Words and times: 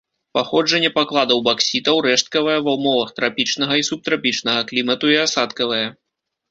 Паходжанне 0.35 0.89
пакладаў 0.95 1.43
баксітаў 1.49 2.01
рэшткавае 2.07 2.57
ва 2.69 2.77
ўмовах 2.79 3.09
трапічнага 3.21 3.73
і 3.83 3.87
субтрапічнага 3.93 4.69
клімату 4.73 5.05
і 5.19 5.21
асадкавае. 5.29 5.85